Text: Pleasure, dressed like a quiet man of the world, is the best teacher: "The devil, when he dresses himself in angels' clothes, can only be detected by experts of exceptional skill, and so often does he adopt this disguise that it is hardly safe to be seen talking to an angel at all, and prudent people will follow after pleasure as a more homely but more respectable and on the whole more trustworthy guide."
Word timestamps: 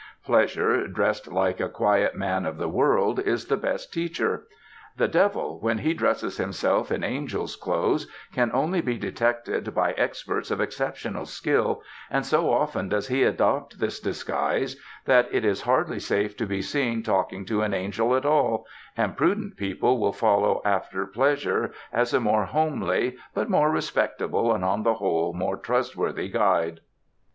Pleasure, 0.25 0.87
dressed 0.87 1.27
like 1.31 1.59
a 1.59 1.69
quiet 1.69 2.15
man 2.15 2.43
of 2.47 2.57
the 2.57 2.67
world, 2.67 3.19
is 3.19 3.45
the 3.45 3.55
best 3.55 3.93
teacher: 3.93 4.47
"The 4.97 5.07
devil, 5.07 5.59
when 5.59 5.77
he 5.77 5.93
dresses 5.93 6.37
himself 6.37 6.91
in 6.91 7.03
angels' 7.03 7.55
clothes, 7.55 8.07
can 8.33 8.49
only 8.51 8.81
be 8.81 8.97
detected 8.97 9.75
by 9.75 9.91
experts 9.91 10.49
of 10.49 10.59
exceptional 10.59 11.27
skill, 11.27 11.83
and 12.09 12.25
so 12.25 12.51
often 12.51 12.89
does 12.89 13.09
he 13.09 13.21
adopt 13.21 13.79
this 13.79 13.99
disguise 13.99 14.75
that 15.05 15.27
it 15.31 15.45
is 15.45 15.61
hardly 15.61 15.99
safe 15.99 16.35
to 16.37 16.47
be 16.47 16.63
seen 16.63 17.03
talking 17.03 17.45
to 17.45 17.61
an 17.61 17.75
angel 17.75 18.15
at 18.15 18.25
all, 18.25 18.65
and 18.97 19.15
prudent 19.15 19.55
people 19.55 19.99
will 19.99 20.11
follow 20.13 20.63
after 20.65 21.05
pleasure 21.05 21.71
as 21.93 22.11
a 22.11 22.19
more 22.19 22.45
homely 22.45 23.17
but 23.35 23.51
more 23.51 23.69
respectable 23.69 24.51
and 24.51 24.65
on 24.65 24.81
the 24.81 24.95
whole 24.95 25.31
more 25.31 25.57
trustworthy 25.57 26.27
guide." 26.27 26.79